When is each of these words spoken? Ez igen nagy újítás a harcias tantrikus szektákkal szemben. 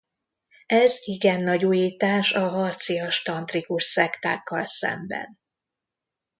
Ez 0.65 1.01
igen 1.07 1.41
nagy 1.43 1.65
újítás 1.65 2.33
a 2.33 2.47
harcias 2.49 3.21
tantrikus 3.21 3.83
szektákkal 3.83 4.65
szemben. 4.65 5.39